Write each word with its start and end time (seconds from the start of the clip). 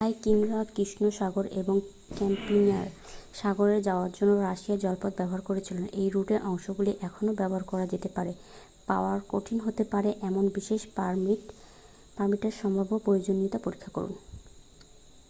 ভাইকিংরা 0.01 0.59
কৃষ্ণ 0.75 1.03
সাগর 1.09 1.45
এবং 1.51 1.75
ক্যাস্পিয়ান 2.17 2.87
সাগরে 3.33 3.77
যাওয়ার 3.81 4.11
জন্য 4.11 4.31
রাশিয়ান 4.39 4.77
জলপথ 4.79 5.11
ব্যবহার 5.17 5.41
করেছিল 5.41 5.77
এই 5.93 6.07
রুটের 6.09 6.39
অংশগুলি 6.43 6.91
এখনও 7.01 7.33
ব্যবহার 7.33 7.63
করা 7.63 7.85
যেতে 7.85 8.09
পারে 8.09 8.31
পাওয়া 8.87 9.13
কঠিন 9.29 9.57
হতে 9.59 9.83
পারে 9.83 10.09
এমন 10.21 10.45
বিশেষ 10.55 10.81
পারমিটের 10.97 12.53
সম্ভাব্য 12.61 12.93
প্রয়োজনীয়তা 12.97 13.59
পরীক্ষা 13.59 13.91
করুন 13.91 14.13